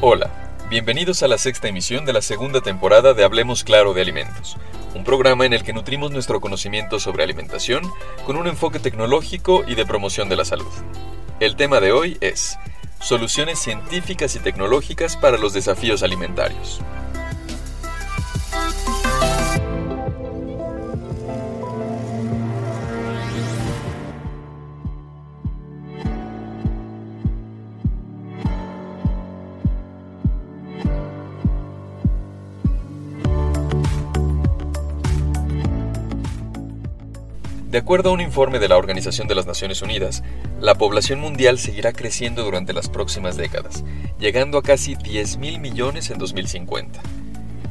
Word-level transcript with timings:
Hola, 0.00 0.30
bienvenidos 0.70 1.24
a 1.24 1.28
la 1.28 1.38
sexta 1.38 1.66
emisión 1.66 2.04
de 2.04 2.12
la 2.12 2.22
segunda 2.22 2.60
temporada 2.60 3.14
de 3.14 3.24
Hablemos 3.24 3.64
Claro 3.64 3.94
de 3.94 4.00
Alimentos, 4.00 4.56
un 4.94 5.02
programa 5.02 5.44
en 5.44 5.52
el 5.52 5.64
que 5.64 5.72
nutrimos 5.72 6.12
nuestro 6.12 6.40
conocimiento 6.40 7.00
sobre 7.00 7.24
alimentación 7.24 7.82
con 8.24 8.36
un 8.36 8.46
enfoque 8.46 8.78
tecnológico 8.78 9.64
y 9.66 9.74
de 9.74 9.84
promoción 9.84 10.28
de 10.28 10.36
la 10.36 10.44
salud. 10.44 10.70
El 11.40 11.56
tema 11.56 11.80
de 11.80 11.90
hoy 11.90 12.16
es 12.20 12.60
Soluciones 13.00 13.58
científicas 13.58 14.36
y 14.36 14.38
tecnológicas 14.38 15.16
para 15.16 15.36
los 15.36 15.52
desafíos 15.52 16.04
alimentarios. 16.04 16.80
De 37.68 37.76
acuerdo 37.76 38.08
a 38.08 38.12
un 38.14 38.22
informe 38.22 38.58
de 38.60 38.68
la 38.68 38.78
Organización 38.78 39.28
de 39.28 39.34
las 39.34 39.46
Naciones 39.46 39.82
Unidas, 39.82 40.22
la 40.58 40.76
población 40.76 41.20
mundial 41.20 41.58
seguirá 41.58 41.92
creciendo 41.92 42.42
durante 42.42 42.72
las 42.72 42.88
próximas 42.88 43.36
décadas, 43.36 43.84
llegando 44.18 44.56
a 44.56 44.62
casi 44.62 44.94
10.000 44.94 45.60
millones 45.60 46.08
en 46.08 46.16
2050. 46.16 46.98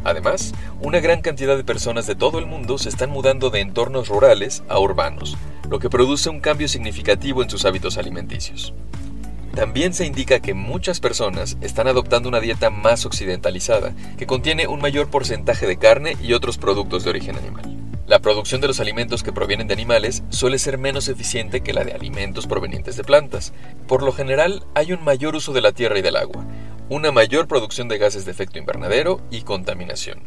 Además, 0.03 0.53
una 0.81 0.99
gran 0.99 1.21
cantidad 1.21 1.57
de 1.57 1.63
personas 1.63 2.05
de 2.05 2.13
todo 2.13 2.37
el 2.37 2.45
mundo 2.45 2.77
se 2.77 2.89
están 2.89 3.09
mudando 3.09 3.49
de 3.49 3.61
entornos 3.61 4.07
rurales 4.07 4.63
a 4.69 4.77
urbanos, 4.77 5.35
lo 5.67 5.79
que 5.79 5.89
produce 5.89 6.29
un 6.29 6.41
cambio 6.41 6.67
significativo 6.67 7.41
en 7.41 7.49
sus 7.49 7.65
hábitos 7.65 7.97
alimenticios. 7.97 8.75
También 9.55 9.95
se 9.95 10.05
indica 10.05 10.41
que 10.41 10.53
muchas 10.53 10.99
personas 10.99 11.57
están 11.61 11.87
adoptando 11.87 12.29
una 12.29 12.39
dieta 12.39 12.69
más 12.69 13.07
occidentalizada, 13.07 13.95
que 14.15 14.27
contiene 14.27 14.67
un 14.67 14.79
mayor 14.79 15.09
porcentaje 15.09 15.65
de 15.65 15.77
carne 15.77 16.15
y 16.21 16.33
otros 16.33 16.59
productos 16.59 17.03
de 17.03 17.09
origen 17.09 17.35
animal. 17.35 17.66
La 18.07 18.19
producción 18.19 18.61
de 18.61 18.67
los 18.67 18.79
alimentos 18.79 19.21
que 19.21 19.33
provienen 19.33 19.67
de 19.67 19.73
animales 19.73 20.23
suele 20.29 20.59
ser 20.59 20.77
menos 20.77 21.09
eficiente 21.09 21.59
que 21.59 21.73
la 21.73 21.83
de 21.83 21.91
alimentos 21.91 22.47
provenientes 22.47 22.95
de 22.95 23.03
plantas. 23.03 23.51
Por 23.85 24.01
lo 24.01 24.13
general, 24.13 24.63
hay 24.75 24.93
un 24.93 25.03
mayor 25.03 25.35
uso 25.35 25.51
de 25.51 25.59
la 25.59 25.73
tierra 25.73 25.99
y 25.99 26.01
del 26.01 26.15
agua, 26.15 26.45
una 26.87 27.11
mayor 27.11 27.49
producción 27.49 27.89
de 27.89 27.97
gases 27.97 28.23
de 28.23 28.31
efecto 28.31 28.59
invernadero 28.59 29.19
y 29.29 29.41
contaminación. 29.41 30.21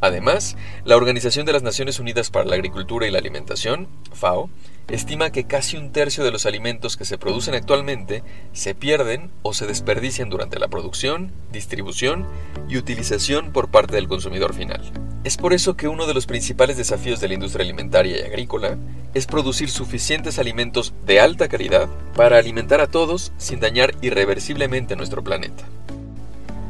Además, 0.00 0.56
la 0.84 0.96
Organización 0.96 1.44
de 1.44 1.52
las 1.52 1.64
Naciones 1.64 1.98
Unidas 1.98 2.30
para 2.30 2.44
la 2.44 2.54
Agricultura 2.54 3.04
y 3.04 3.10
la 3.10 3.18
Alimentación, 3.18 3.88
FAO, 4.12 4.48
estima 4.88 5.30
que 5.30 5.44
casi 5.44 5.76
un 5.76 5.90
tercio 5.90 6.22
de 6.22 6.30
los 6.30 6.46
alimentos 6.46 6.96
que 6.96 7.04
se 7.04 7.18
producen 7.18 7.54
actualmente 7.54 8.22
se 8.52 8.76
pierden 8.76 9.32
o 9.42 9.54
se 9.54 9.66
desperdician 9.66 10.30
durante 10.30 10.60
la 10.60 10.68
producción, 10.68 11.32
distribución 11.50 12.28
y 12.68 12.76
utilización 12.76 13.52
por 13.52 13.72
parte 13.72 13.96
del 13.96 14.06
consumidor 14.06 14.54
final. 14.54 14.92
Es 15.24 15.36
por 15.36 15.52
eso 15.52 15.76
que 15.76 15.86
uno 15.86 16.06
de 16.06 16.14
los 16.14 16.26
principales 16.26 16.76
desafíos 16.76 17.20
de 17.20 17.28
la 17.28 17.34
industria 17.34 17.62
alimentaria 17.62 18.18
y 18.18 18.22
agrícola 18.22 18.76
es 19.14 19.26
producir 19.26 19.70
suficientes 19.70 20.40
alimentos 20.40 20.94
de 21.06 21.20
alta 21.20 21.48
calidad 21.48 21.88
para 22.16 22.38
alimentar 22.38 22.80
a 22.80 22.88
todos 22.88 23.32
sin 23.38 23.60
dañar 23.60 23.94
irreversiblemente 24.02 24.96
nuestro 24.96 25.22
planeta. 25.22 25.62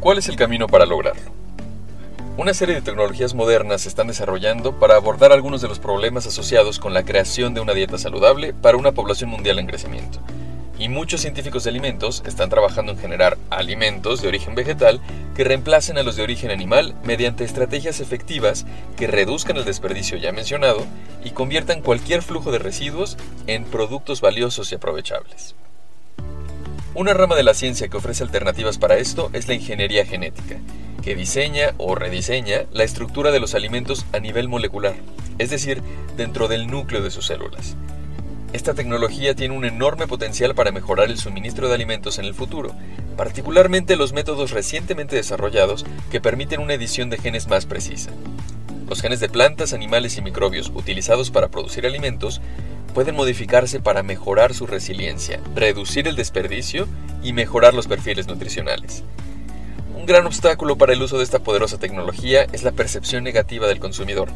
¿Cuál 0.00 0.19
es 0.19 0.28
el 0.28 0.36
camino 0.36 0.67
para 0.67 0.84
lograrlo? 0.84 1.33
Una 2.36 2.53
serie 2.53 2.75
de 2.75 2.83
tecnologías 2.83 3.34
modernas 3.34 3.83
se 3.83 3.89
están 3.89 4.09
desarrollando 4.09 4.78
para 4.78 4.97
abordar 4.97 5.33
algunos 5.33 5.62
de 5.62 5.69
los 5.69 5.78
problemas 5.78 6.27
asociados 6.27 6.78
con 6.78 6.92
la 6.92 7.05
creación 7.05 7.55
de 7.55 7.61
una 7.61 7.72
dieta 7.72 7.97
saludable 7.97 8.53
para 8.53 8.77
una 8.77 8.92
población 8.92 9.31
mundial 9.31 9.61
en 9.61 9.66
crecimiento. 9.66 10.19
Y 10.82 10.88
muchos 10.88 11.20
científicos 11.20 11.62
de 11.62 11.70
alimentos 11.70 12.25
están 12.26 12.50
trabajando 12.50 12.91
en 12.91 12.98
generar 12.98 13.38
alimentos 13.50 14.20
de 14.20 14.26
origen 14.26 14.56
vegetal 14.56 15.00
que 15.37 15.44
reemplacen 15.44 15.97
a 15.97 16.03
los 16.03 16.16
de 16.16 16.25
origen 16.25 16.50
animal 16.50 16.97
mediante 17.04 17.44
estrategias 17.44 18.00
efectivas 18.00 18.66
que 18.97 19.06
reduzcan 19.06 19.56
el 19.56 19.65
desperdicio 19.65 20.19
ya 20.19 20.32
mencionado 20.32 20.84
y 21.25 21.31
conviertan 21.31 21.82
cualquier 21.82 22.21
flujo 22.21 22.50
de 22.50 22.59
residuos 22.59 23.16
en 23.47 23.62
productos 23.62 24.21
valiosos 24.21 24.72
y 24.72 24.75
aprovechables. 24.75 25.54
Una 26.97 27.15
rama 27.15 27.37
de 27.37 27.44
la 27.44 27.54
ciencia 27.54 27.87
que 27.87 27.98
ofrece 27.98 28.25
alternativas 28.25 28.78
para 28.78 28.97
esto 28.97 29.31
es 29.34 29.47
la 29.47 29.54
ingeniería 29.54 30.04
genética, 30.04 30.56
que 31.00 31.15
diseña 31.15 31.75
o 31.78 31.94
rediseña 31.94 32.65
la 32.72 32.82
estructura 32.82 33.31
de 33.31 33.38
los 33.38 33.54
alimentos 33.54 34.04
a 34.12 34.19
nivel 34.19 34.48
molecular, 34.48 34.97
es 35.38 35.50
decir, 35.50 35.81
dentro 36.16 36.48
del 36.48 36.66
núcleo 36.66 37.03
de 37.03 37.12
sus 37.12 37.26
células. 37.26 37.76
Esta 38.53 38.75
tecnología 38.75 39.35
tiene 39.35 39.57
un 39.57 39.65
enorme 39.65 40.07
potencial 40.07 40.55
para 40.55 40.73
mejorar 40.73 41.09
el 41.09 41.17
suministro 41.17 41.69
de 41.69 41.75
alimentos 41.75 42.19
en 42.19 42.27
el 42.27 42.35
futuro, 42.35 42.75
particularmente 43.17 43.97
los 43.97 44.13
métodos 44.13 44.51
recientemente 44.51 45.17
desarrollados 45.17 45.87
que 46.11 46.21
permiten 46.21 46.61
una 46.61 46.75
edición 46.75 47.09
de 47.09 47.17
genes 47.17 47.49
más 47.49 47.65
precisa. 47.65 48.11
Los 48.91 49.01
genes 49.01 49.21
de 49.21 49.31
plantas, 49.31 49.73
animales 49.73 50.19
y 50.19 50.23
microbios 50.23 50.71
utilizados 50.75 51.31
para 51.31 51.49
producir 51.49 51.87
alimentos 51.87 52.43
pueden 52.93 53.15
modificarse 53.15 53.81
para 53.81 54.03
mejorar 54.03 54.53
su 54.53 54.67
resiliencia, 54.67 55.41
reducir 55.55 56.07
el 56.07 56.15
desperdicio 56.15 56.87
y 57.23 57.33
mejorar 57.33 57.73
los 57.73 57.87
perfiles 57.87 58.27
nutricionales. 58.27 59.03
Un 59.97 60.05
gran 60.05 60.27
obstáculo 60.27 60.77
para 60.77 60.93
el 60.93 61.01
uso 61.01 61.17
de 61.17 61.25
esta 61.25 61.39
poderosa 61.39 61.79
tecnología 61.79 62.47
es 62.53 62.65
la 62.65 62.73
percepción 62.73 63.25
negativa 63.25 63.67
del 63.67 63.81
consumidor. 63.81 64.29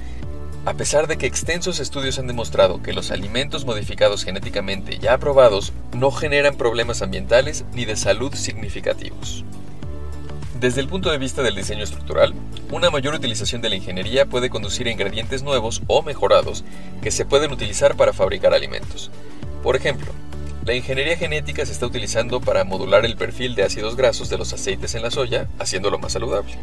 A 0.66 0.75
pesar 0.75 1.06
de 1.06 1.16
que 1.16 1.27
extensos 1.27 1.78
estudios 1.78 2.19
han 2.19 2.27
demostrado 2.27 2.82
que 2.82 2.93
los 2.93 3.12
alimentos 3.12 3.65
modificados 3.65 4.25
genéticamente 4.25 4.99
ya 4.99 5.15
aprobados 5.15 5.72
no 5.94 6.10
generan 6.10 6.56
problemas 6.56 7.03
ambientales 7.03 7.65
ni 7.72 7.84
de 7.84 7.94
salud 7.94 8.34
significativos. 8.34 9.44
Desde 10.59 10.81
el 10.81 10.88
punto 10.88 11.12
de 11.12 11.19
vista 11.19 11.44
del 11.44 11.54
diseño 11.54 11.84
estructural, 11.84 12.34
una 12.72 12.91
mayor 12.91 13.15
utilización 13.15 13.62
de 13.62 13.69
la 13.69 13.77
ingeniería 13.77 14.27
puede 14.27 14.50
conducir 14.50 14.88
a 14.88 14.91
ingredientes 14.91 15.44
nuevos 15.44 15.82
o 15.87 16.03
mejorados 16.03 16.65
que 17.00 17.12
se 17.12 17.25
pueden 17.25 17.53
utilizar 17.53 17.94
para 17.94 18.12
fabricar 18.12 18.53
alimentos. 18.53 19.12
Por 19.62 19.77
ejemplo, 19.77 20.10
la 20.65 20.75
ingeniería 20.75 21.16
genética 21.16 21.65
se 21.65 21.71
está 21.71 21.87
utilizando 21.87 22.41
para 22.41 22.65
modular 22.65 23.04
el 23.04 23.15
perfil 23.15 23.54
de 23.54 23.62
ácidos 23.62 23.94
grasos 23.94 24.31
de 24.31 24.38
los 24.38 24.53
aceites 24.53 24.97
en 24.97 25.03
la 25.03 25.12
soya, 25.12 25.47
haciéndolo 25.60 26.00
más 26.00 26.15
saludable. 26.15 26.59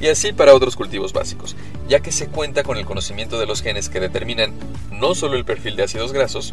Y 0.00 0.08
así 0.08 0.32
para 0.32 0.54
otros 0.54 0.76
cultivos 0.76 1.12
básicos, 1.12 1.56
ya 1.88 2.00
que 2.00 2.12
se 2.12 2.28
cuenta 2.28 2.62
con 2.62 2.76
el 2.76 2.86
conocimiento 2.86 3.38
de 3.38 3.46
los 3.46 3.62
genes 3.62 3.88
que 3.88 4.00
determinan 4.00 4.52
no 4.92 5.14
solo 5.14 5.36
el 5.36 5.44
perfil 5.44 5.76
de 5.76 5.84
ácidos 5.84 6.12
grasos, 6.12 6.52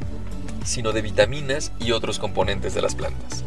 sino 0.64 0.92
de 0.92 1.02
vitaminas 1.02 1.72
y 1.80 1.92
otros 1.92 2.20
componentes 2.20 2.74
de 2.74 2.82
las 2.82 2.96
plantas. 2.96 3.44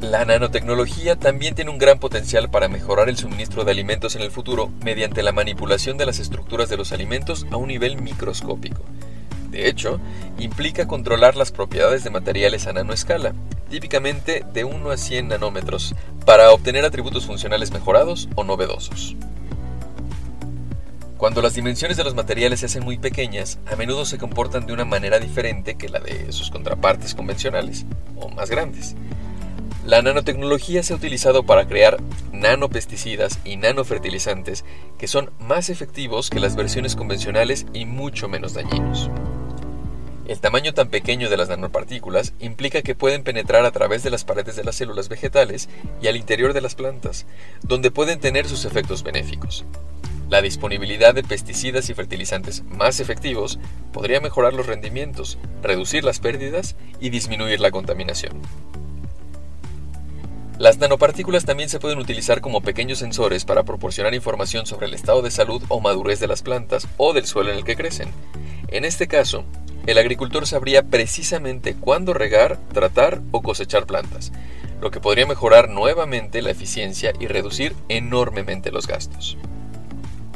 La 0.00 0.24
nanotecnología 0.24 1.16
también 1.16 1.54
tiene 1.54 1.70
un 1.70 1.78
gran 1.78 1.98
potencial 1.98 2.50
para 2.50 2.68
mejorar 2.68 3.08
el 3.08 3.16
suministro 3.16 3.64
de 3.64 3.70
alimentos 3.70 4.14
en 4.14 4.22
el 4.22 4.30
futuro 4.30 4.70
mediante 4.82 5.22
la 5.22 5.32
manipulación 5.32 5.96
de 5.96 6.06
las 6.06 6.18
estructuras 6.18 6.68
de 6.68 6.76
los 6.76 6.92
alimentos 6.92 7.46
a 7.50 7.56
un 7.56 7.68
nivel 7.68 8.00
microscópico. 8.00 8.82
De 9.50 9.68
hecho, 9.68 10.00
implica 10.38 10.86
controlar 10.86 11.36
las 11.36 11.52
propiedades 11.52 12.04
de 12.04 12.10
materiales 12.10 12.66
a 12.66 12.72
nanoescala, 12.72 13.34
típicamente 13.70 14.44
de 14.52 14.64
1 14.64 14.90
a 14.90 14.96
100 14.96 15.28
nanómetros, 15.28 15.94
para 16.24 16.50
obtener 16.50 16.84
atributos 16.84 17.26
funcionales 17.26 17.70
mejorados 17.70 18.28
o 18.34 18.44
novedosos. 18.44 19.16
Cuando 21.16 21.40
las 21.40 21.54
dimensiones 21.54 21.96
de 21.96 22.04
los 22.04 22.14
materiales 22.14 22.60
se 22.60 22.66
hacen 22.66 22.84
muy 22.84 22.98
pequeñas, 22.98 23.58
a 23.72 23.76
menudo 23.76 24.04
se 24.04 24.18
comportan 24.18 24.66
de 24.66 24.74
una 24.74 24.84
manera 24.84 25.18
diferente 25.18 25.76
que 25.76 25.88
la 25.88 25.98
de 25.98 26.30
sus 26.30 26.50
contrapartes 26.50 27.14
convencionales, 27.14 27.86
o 28.16 28.28
más 28.28 28.50
grandes. 28.50 28.94
La 29.86 30.02
nanotecnología 30.02 30.82
se 30.82 30.92
ha 30.92 30.96
utilizado 30.96 31.44
para 31.44 31.66
crear 31.66 31.96
nanopesticidas 32.32 33.38
y 33.44 33.56
nanofertilizantes 33.56 34.64
que 34.98 35.06
son 35.06 35.30
más 35.38 35.70
efectivos 35.70 36.28
que 36.28 36.40
las 36.40 36.56
versiones 36.56 36.96
convencionales 36.96 37.66
y 37.72 37.86
mucho 37.86 38.28
menos 38.28 38.52
dañinos. 38.52 39.08
El 40.28 40.40
tamaño 40.40 40.74
tan 40.74 40.88
pequeño 40.88 41.30
de 41.30 41.36
las 41.36 41.48
nanopartículas 41.48 42.34
implica 42.40 42.82
que 42.82 42.96
pueden 42.96 43.22
penetrar 43.22 43.64
a 43.64 43.70
través 43.70 44.02
de 44.02 44.10
las 44.10 44.24
paredes 44.24 44.56
de 44.56 44.64
las 44.64 44.74
células 44.74 45.08
vegetales 45.08 45.68
y 46.02 46.08
al 46.08 46.16
interior 46.16 46.52
de 46.52 46.60
las 46.60 46.74
plantas, 46.74 47.26
donde 47.62 47.92
pueden 47.92 48.18
tener 48.18 48.48
sus 48.48 48.64
efectos 48.64 49.04
benéficos. 49.04 49.64
La 50.28 50.42
disponibilidad 50.42 51.14
de 51.14 51.22
pesticidas 51.22 51.88
y 51.88 51.94
fertilizantes 51.94 52.64
más 52.64 52.98
efectivos 52.98 53.60
podría 53.92 54.20
mejorar 54.20 54.52
los 54.52 54.66
rendimientos, 54.66 55.38
reducir 55.62 56.02
las 56.02 56.18
pérdidas 56.18 56.74
y 56.98 57.10
disminuir 57.10 57.60
la 57.60 57.70
contaminación. 57.70 58.42
Las 60.58 60.78
nanopartículas 60.78 61.44
también 61.44 61.68
se 61.68 61.78
pueden 61.78 61.98
utilizar 61.98 62.40
como 62.40 62.62
pequeños 62.62 62.98
sensores 62.98 63.44
para 63.44 63.62
proporcionar 63.62 64.14
información 64.14 64.66
sobre 64.66 64.86
el 64.86 64.94
estado 64.94 65.22
de 65.22 65.30
salud 65.30 65.62
o 65.68 65.80
madurez 65.80 66.18
de 66.18 66.26
las 66.26 66.42
plantas 66.42 66.88
o 66.96 67.12
del 67.12 67.26
suelo 67.26 67.52
en 67.52 67.58
el 67.58 67.64
que 67.64 67.76
crecen. 67.76 68.08
En 68.68 68.84
este 68.84 69.06
caso, 69.06 69.44
el 69.86 69.98
agricultor 69.98 70.46
sabría 70.46 70.82
precisamente 70.82 71.74
cuándo 71.74 72.12
regar, 72.12 72.58
tratar 72.72 73.22
o 73.30 73.42
cosechar 73.42 73.86
plantas, 73.86 74.32
lo 74.80 74.90
que 74.90 75.00
podría 75.00 75.26
mejorar 75.26 75.68
nuevamente 75.68 76.42
la 76.42 76.50
eficiencia 76.50 77.12
y 77.20 77.28
reducir 77.28 77.74
enormemente 77.88 78.72
los 78.72 78.86
gastos. 78.86 79.38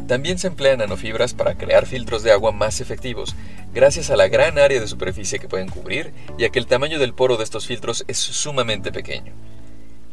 También 0.06 0.38
se 0.38 0.48
emplean 0.48 0.78
nanofibras 0.78 1.34
para 1.34 1.54
crear 1.56 1.86
filtros 1.86 2.22
de 2.22 2.32
agua 2.32 2.52
más 2.52 2.80
efectivos, 2.80 3.36
gracias 3.72 4.10
a 4.10 4.16
la 4.16 4.28
gran 4.28 4.58
área 4.58 4.80
de 4.80 4.88
superficie 4.88 5.38
que 5.38 5.48
pueden 5.48 5.68
cubrir 5.68 6.12
y 6.38 6.44
a 6.44 6.48
que 6.48 6.58
el 6.58 6.66
tamaño 6.66 6.98
del 6.98 7.14
poro 7.14 7.36
de 7.36 7.44
estos 7.44 7.66
filtros 7.66 8.04
es 8.08 8.18
sumamente 8.18 8.90
pequeño. 8.92 9.32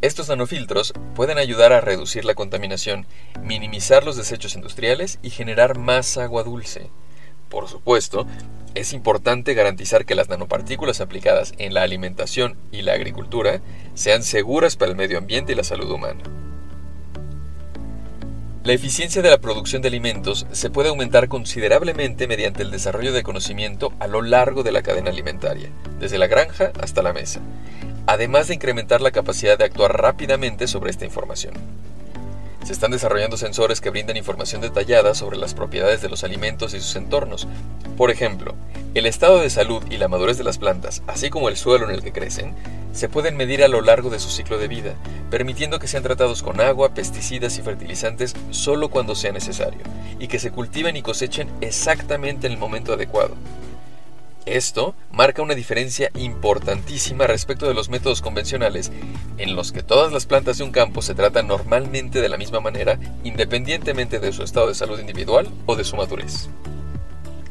Estos 0.01 0.29
nanofiltros 0.29 0.93
pueden 1.15 1.39
ayudar 1.39 1.73
a 1.73 1.81
reducir 1.81 2.25
la 2.25 2.35
contaminación, 2.35 3.07
minimizar 3.41 4.03
los 4.03 4.15
desechos 4.15 4.55
industriales 4.55 5.17
y 5.23 5.31
generar 5.31 5.79
más 5.79 6.17
agua 6.17 6.43
dulce. 6.43 6.91
Por 7.49 7.67
supuesto, 7.67 8.27
es 8.75 8.93
importante 8.93 9.53
garantizar 9.53 10.05
que 10.05 10.15
las 10.15 10.29
nanopartículas 10.29 11.01
aplicadas 11.01 11.53
en 11.57 11.73
la 11.73 11.81
alimentación 11.81 12.57
y 12.71 12.83
la 12.83 12.93
agricultura 12.93 13.61
sean 13.95 14.23
seguras 14.23 14.75
para 14.75 14.91
el 14.91 14.97
medio 14.97 15.17
ambiente 15.17 15.53
y 15.53 15.55
la 15.55 15.63
salud 15.63 15.89
humana. 15.89 16.21
La 18.63 18.73
eficiencia 18.73 19.21
de 19.21 19.29
la 19.29 19.39
producción 19.39 19.81
de 19.81 19.87
alimentos 19.87 20.45
se 20.51 20.69
puede 20.69 20.89
aumentar 20.89 21.29
considerablemente 21.29 22.27
mediante 22.27 22.63
el 22.63 22.69
desarrollo 22.69 23.13
de 23.13 23.23
conocimiento 23.23 23.93
a 23.99 24.07
lo 24.07 24.21
largo 24.21 24.61
de 24.61 24.73
la 24.73 24.81
cadena 24.81 25.09
alimentaria, 25.09 25.69
desde 26.01 26.17
la 26.17 26.27
granja 26.27 26.73
hasta 26.81 27.01
la 27.01 27.13
mesa, 27.13 27.39
además 28.07 28.49
de 28.49 28.55
incrementar 28.55 28.99
la 28.99 29.11
capacidad 29.11 29.57
de 29.57 29.63
actuar 29.63 30.01
rápidamente 30.01 30.67
sobre 30.67 30.91
esta 30.91 31.05
información. 31.05 31.53
Se 32.67 32.73
están 32.73 32.91
desarrollando 32.91 33.37
sensores 33.37 33.79
que 33.79 33.91
brindan 33.91 34.17
información 34.17 34.59
detallada 34.59 35.15
sobre 35.15 35.37
las 35.37 35.53
propiedades 35.53 36.01
de 36.01 36.09
los 36.09 36.25
alimentos 36.25 36.73
y 36.73 36.81
sus 36.81 36.97
entornos. 36.97 37.47
Por 37.95 38.11
ejemplo, 38.11 38.55
el 38.93 39.05
estado 39.05 39.39
de 39.39 39.49
salud 39.49 39.81
y 39.89 39.95
la 39.95 40.09
madurez 40.09 40.37
de 40.37 40.43
las 40.43 40.57
plantas, 40.57 41.01
así 41.07 41.29
como 41.29 41.47
el 41.47 41.55
suelo 41.55 41.87
en 41.87 41.95
el 41.95 42.03
que 42.03 42.11
crecen, 42.11 42.55
se 42.91 43.07
pueden 43.07 43.37
medir 43.37 43.63
a 43.63 43.69
lo 43.69 43.79
largo 43.79 44.09
de 44.09 44.19
su 44.19 44.29
ciclo 44.29 44.57
de 44.57 44.67
vida, 44.67 44.95
permitiendo 45.31 45.79
que 45.79 45.87
sean 45.87 46.03
tratados 46.03 46.43
con 46.43 46.59
agua, 46.59 46.93
pesticidas 46.93 47.57
y 47.57 47.61
fertilizantes 47.61 48.35
solo 48.51 48.89
cuando 48.89 49.15
sea 49.15 49.31
necesario, 49.31 49.79
y 50.19 50.27
que 50.27 50.37
se 50.37 50.51
cultiven 50.51 50.97
y 50.97 51.01
cosechen 51.01 51.47
exactamente 51.61 52.47
en 52.47 52.53
el 52.53 52.59
momento 52.59 52.91
adecuado. 52.91 53.35
Esto 54.47 54.95
marca 55.11 55.41
una 55.41 55.55
diferencia 55.55 56.09
importantísima 56.15 57.27
respecto 57.27 57.67
de 57.67 57.73
los 57.73 57.89
métodos 57.89 58.21
convencionales, 58.21 58.93
en 59.37 59.57
los 59.57 59.73
que 59.73 59.83
todas 59.83 60.13
las 60.13 60.25
plantas 60.25 60.57
de 60.57 60.63
un 60.63 60.71
campo 60.71 61.01
se 61.01 61.15
tratan 61.15 61.47
normalmente 61.47 62.21
de 62.21 62.29
la 62.29 62.37
misma 62.37 62.61
manera, 62.61 62.97
independientemente 63.25 64.19
de 64.19 64.31
su 64.31 64.43
estado 64.43 64.69
de 64.69 64.75
salud 64.75 64.99
individual 64.99 65.49
o 65.65 65.75
de 65.75 65.83
su 65.83 65.97
madurez. 65.97 66.47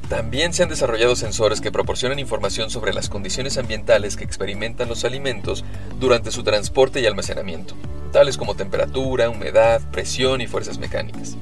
También 0.09 0.55
se 0.55 0.63
han 0.63 0.71
desarrollado 0.71 1.17
sensores 1.17 1.61
que 1.61 1.71
proporcionan 1.71 2.19
información 2.19 2.71
sobre 2.71 2.95
las 2.95 3.11
condiciones 3.11 3.59
ambientales 3.59 4.17
que 4.17 4.25
experimentan 4.25 4.89
los 4.89 5.05
alimentos 5.05 5.67
durante 6.01 6.31
su 6.31 6.45
transporte 6.45 7.01
y 7.03 7.07
almacenamiento, 7.07 7.75
tales 8.11 8.39
como 8.39 8.57
temperatura, 8.57 9.29
humedad, 9.29 9.83
presión 9.91 10.41
y 10.41 10.47
fuerzas 10.47 10.79
mecánicas 10.79 11.37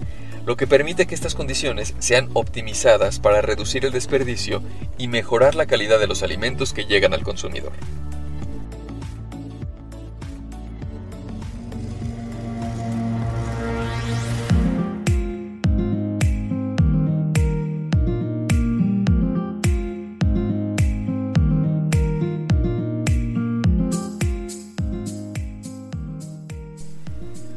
lo 0.46 0.56
que 0.56 0.66
permite 0.66 1.06
que 1.06 1.14
estas 1.14 1.34
condiciones 1.34 1.94
sean 1.98 2.28
optimizadas 2.34 3.18
para 3.18 3.40
reducir 3.40 3.84
el 3.84 3.92
desperdicio 3.92 4.62
y 4.98 5.08
mejorar 5.08 5.54
la 5.54 5.66
calidad 5.66 5.98
de 5.98 6.06
los 6.06 6.22
alimentos 6.22 6.72
que 6.72 6.84
llegan 6.84 7.14
al 7.14 7.22
consumidor. 7.22 7.72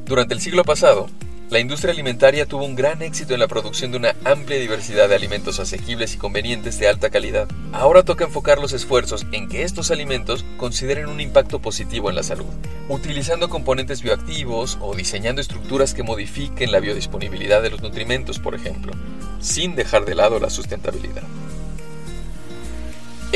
Durante 0.06 0.33
el 0.33 0.40
siglo 0.40 0.63
pasado, 0.63 1.10
la 1.49 1.59
industria 1.59 1.94
alimentaria 1.94 2.45
tuvo 2.45 2.65
un 2.65 2.75
gran 2.75 3.01
éxito 3.01 3.33
en 3.33 3.39
la 3.39 3.47
producción 3.47 3.91
de 3.91 3.97
una 3.97 4.15
amplia 4.25 4.59
diversidad 4.59 5.07
de 5.07 5.15
alimentos 5.15 5.61
asequibles 5.61 6.13
y 6.13 6.17
convenientes 6.17 6.77
de 6.77 6.89
alta 6.89 7.09
calidad. 7.09 7.47
Ahora 7.71 8.03
toca 8.03 8.25
enfocar 8.25 8.59
los 8.59 8.73
esfuerzos 8.73 9.25
en 9.31 9.47
que 9.47 9.63
estos 9.63 9.89
alimentos 9.89 10.44
consideren 10.57 11.07
un 11.07 11.21
impacto 11.21 11.59
positivo 11.59 12.09
en 12.09 12.17
la 12.17 12.23
salud, 12.23 12.53
utilizando 12.89 13.47
componentes 13.47 14.01
bioactivos 14.01 14.77
o 14.81 14.94
diseñando 14.94 15.39
estructuras 15.39 15.94
que 15.94 16.03
modifiquen 16.03 16.73
la 16.73 16.81
biodisponibilidad 16.81 17.61
de 17.61 17.69
los 17.69 17.81
nutrimentos, 17.81 18.39
por 18.39 18.53
ejemplo, 18.53 18.91
sin 19.39 19.75
dejar 19.75 20.03
de 20.03 20.15
lado 20.15 20.39
la 20.39 20.49
sustentabilidad. 20.49 21.23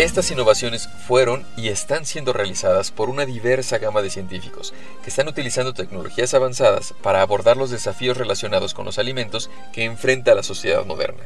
Estas 0.01 0.31
innovaciones 0.31 0.89
fueron 1.05 1.45
y 1.55 1.67
están 1.67 2.07
siendo 2.07 2.33
realizadas 2.33 2.89
por 2.89 3.07
una 3.07 3.27
diversa 3.27 3.77
gama 3.77 4.01
de 4.01 4.09
científicos 4.09 4.73
que 5.03 5.11
están 5.11 5.27
utilizando 5.27 5.75
tecnologías 5.75 6.33
avanzadas 6.33 6.95
para 7.03 7.21
abordar 7.21 7.55
los 7.55 7.69
desafíos 7.69 8.17
relacionados 8.17 8.73
con 8.73 8.85
los 8.85 8.97
alimentos 8.97 9.51
que 9.71 9.83
enfrenta 9.83 10.33
la 10.33 10.41
sociedad 10.41 10.83
moderna, 10.87 11.21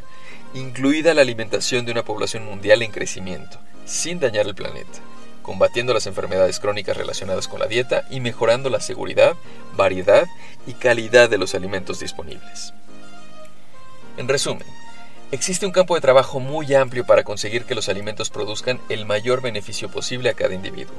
incluida 0.54 1.14
la 1.14 1.22
alimentación 1.22 1.86
de 1.86 1.94
una 1.94 2.04
población 2.04 2.44
mundial 2.44 2.82
en 2.82 2.92
crecimiento, 2.92 3.60
sin 3.86 4.20
dañar 4.20 4.46
el 4.46 4.56
planeta, 4.56 5.00
combatiendo 5.42 5.94
las 5.94 6.06
enfermedades 6.06 6.60
crónicas 6.60 6.98
relacionadas 6.98 7.48
con 7.48 7.62
la 7.62 7.68
dieta 7.68 8.06
y 8.10 8.20
mejorando 8.20 8.70
la 8.70 8.82
seguridad, 8.82 9.38
variedad 9.78 10.28
y 10.68 10.74
calidad 10.74 11.30
de 11.30 11.38
los 11.38 11.56
alimentos 11.56 12.02
disponibles. 12.02 12.74
En 14.18 14.28
resumen, 14.28 14.68
Existe 15.36 15.66
un 15.66 15.74
campo 15.74 15.96
de 15.96 16.02
trabajo 16.02 16.40
muy 16.40 16.74
amplio 16.74 17.06
para 17.06 17.26
conseguir 17.26 17.66
que 17.66 17.76
los 17.76 17.90
alimentos 17.90 18.30
produzcan 18.30 18.80
el 18.88 19.06
mayor 19.06 19.42
beneficio 19.42 19.92
posible 19.92 20.30
a 20.30 20.34
cada 20.34 20.54
individuo. 20.54 20.96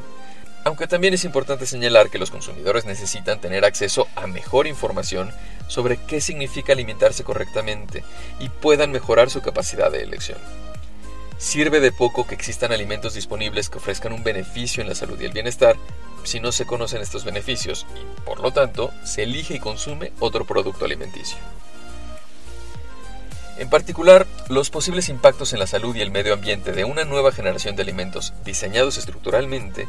Aunque 0.63 0.87
también 0.87 1.15
es 1.15 1.25
importante 1.25 1.65
señalar 1.65 2.11
que 2.11 2.19
los 2.19 2.31
consumidores 2.31 2.85
necesitan 2.85 3.41
tener 3.41 3.65
acceso 3.65 4.09
a 4.15 4.27
mejor 4.27 4.67
información 4.67 5.33
sobre 5.69 5.97
qué 5.97 6.21
significa 6.21 6.75
alimentarse 6.75 7.25
correctamente 7.25 8.05
y 8.39 8.51
puedan 8.51 8.93
mejorar 8.93 9.31
su 9.31 9.41
capacidad 9.41 9.91
de 9.91 10.03
elección. 10.03 10.39
Sirve 11.39 11.81
de 11.81 11.93
poco 11.93 12.27
que 12.27 12.35
existan 12.35 12.73
alimentos 12.73 13.15
disponibles 13.15 13.71
que 13.71 13.79
ofrezcan 13.79 14.13
un 14.13 14.23
beneficio 14.23 14.83
en 14.83 14.91
la 14.91 14.95
salud 14.95 15.19
y 15.19 15.25
el 15.25 15.33
bienestar 15.33 15.77
si 16.25 16.41
no 16.41 16.53
se 16.53 16.67
conocen 16.67 17.01
estos 17.01 17.25
beneficios 17.25 17.87
y, 17.95 18.21
por 18.27 18.41
lo 18.41 18.53
tanto, 18.53 18.93
se 19.03 19.23
elige 19.23 19.55
y 19.55 19.61
consume 19.61 20.13
otro 20.21 20.45
producto 20.45 20.85
alimenticio. 20.85 21.39
En 23.59 23.71
particular, 23.71 24.27
los 24.49 24.69
posibles 24.69 25.09
impactos 25.09 25.53
en 25.53 25.59
la 25.59 25.67
salud 25.67 25.97
y 25.97 26.03
el 26.03 26.11
medio 26.11 26.35
ambiente 26.35 26.73
de 26.73 26.85
una 26.85 27.05
nueva 27.05 27.33
generación 27.33 27.75
de 27.75 27.83
alimentos 27.83 28.35
diseñados 28.45 28.99
estructuralmente 28.99 29.89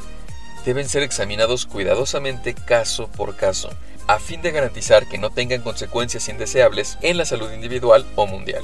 deben 0.66 0.88
ser 0.88 1.04
examinados 1.04 1.66
cuidadosamente 1.66 2.54
caso 2.54 3.08
por 3.08 3.36
caso, 3.36 3.70
a 4.08 4.20
fin 4.20 4.42
de 4.42 4.52
garantizar 4.52 5.08
que 5.08 5.18
no 5.18 5.32
tengan 5.32 5.62
consecuencias 5.62 6.30
indeseables 6.30 6.98
en 7.02 7.18
la 7.18 7.26
salud 7.26 7.52
individual 7.52 8.06
o 8.16 8.26
mundial. 8.26 8.64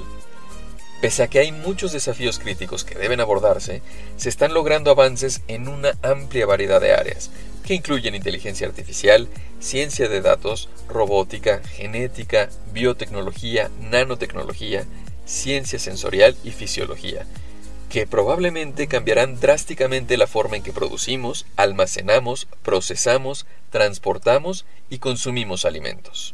Pese 1.02 1.24
a 1.24 1.28
que 1.28 1.40
hay 1.40 1.52
muchos 1.52 1.92
desafíos 1.92 2.40
críticos 2.40 2.86
que 2.86 2.96
deben 2.96 3.20
abordarse, 3.20 3.82
se 4.16 4.30
están 4.30 4.54
logrando 4.54 4.90
avances 4.90 5.42
en 5.50 5.68
una 5.68 5.98
amplia 6.02 6.46
variedad 6.46 6.80
de 6.80 6.94
áreas, 6.94 7.30
que 7.66 7.74
incluyen 7.74 8.16
inteligencia 8.16 8.68
artificial, 8.68 9.28
ciencia 9.64 10.10
de 10.10 10.22
datos, 10.22 10.68
robótica, 10.90 11.62
genética, 11.64 12.50
biotecnología, 12.74 13.72
nanotecnología, 13.80 14.86
ciencia 15.26 15.80
sensorial 15.80 16.36
y 16.44 16.52
fisiología, 16.52 17.26
que 17.90 18.06
probablemente 18.06 18.88
cambiarán 18.88 19.40
drásticamente 19.40 20.18
la 20.18 20.28
forma 20.28 20.58
en 20.58 20.64
que 20.64 20.74
producimos, 20.74 21.46
almacenamos, 21.56 22.48
procesamos, 22.62 23.46
transportamos 23.70 24.66
y 24.90 24.98
consumimos 24.98 25.64
alimentos. 25.64 26.34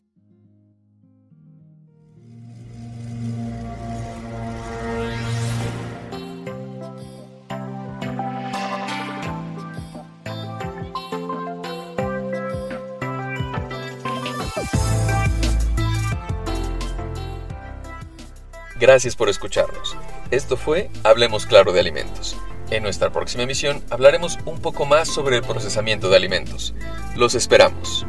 Gracias 18.79 19.17
por 19.17 19.27
escucharnos. 19.27 19.97
Esto 20.31 20.55
fue 20.55 20.89
Hablemos 21.03 21.45
Claro 21.45 21.73
de 21.73 21.81
Alimentos. 21.81 22.37
En 22.71 22.81
nuestra 22.83 23.11
próxima 23.11 23.43
emisión 23.43 23.83
hablaremos 23.89 24.37
un 24.45 24.59
poco 24.59 24.85
más 24.85 25.09
sobre 25.09 25.35
el 25.35 25.43
procesamiento 25.43 26.09
de 26.09 26.15
alimentos. 26.15 26.73
Los 27.15 27.35
esperamos. 27.35 28.05